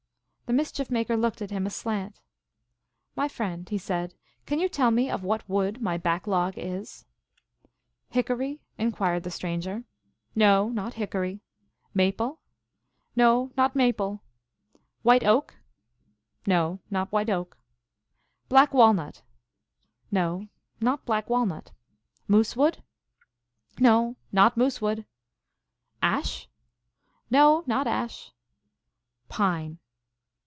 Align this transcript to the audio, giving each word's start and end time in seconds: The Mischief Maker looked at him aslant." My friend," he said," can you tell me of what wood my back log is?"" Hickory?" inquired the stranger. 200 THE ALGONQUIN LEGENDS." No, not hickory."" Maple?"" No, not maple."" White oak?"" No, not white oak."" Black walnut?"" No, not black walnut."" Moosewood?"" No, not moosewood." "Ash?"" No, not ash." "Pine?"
The 0.47 0.57
Mischief 0.57 0.91
Maker 0.91 1.15
looked 1.15 1.41
at 1.41 1.49
him 1.49 1.65
aslant." 1.65 2.19
My 3.15 3.29
friend," 3.29 3.69
he 3.69 3.77
said," 3.77 4.15
can 4.45 4.59
you 4.59 4.67
tell 4.67 4.91
me 4.91 5.09
of 5.09 5.23
what 5.23 5.47
wood 5.47 5.81
my 5.81 5.95
back 5.95 6.27
log 6.27 6.55
is?"" 6.57 7.05
Hickory?" 8.09 8.59
inquired 8.77 9.23
the 9.23 9.31
stranger. 9.31 9.85
200 10.33 10.35
THE 10.35 10.43
ALGONQUIN 10.43 10.75
LEGENDS." 10.75 10.75
No, 10.75 10.83
not 10.83 10.93
hickory."" 10.95 11.39
Maple?"" 11.95 12.39
No, 13.15 13.51
not 13.55 13.77
maple."" 13.77 14.23
White 15.03 15.23
oak?"" 15.23 15.55
No, 16.45 16.81
not 16.89 17.13
white 17.13 17.29
oak."" 17.29 17.57
Black 18.49 18.73
walnut?"" 18.73 19.21
No, 20.11 20.49
not 20.81 21.05
black 21.05 21.29
walnut."" 21.29 21.71
Moosewood?"" 22.29 22.83
No, 23.79 24.17
not 24.33 24.57
moosewood." 24.57 25.05
"Ash?"" 26.03 26.49
No, 27.31 27.63
not 27.67 27.87
ash." 27.87 28.33
"Pine?" 29.29 29.77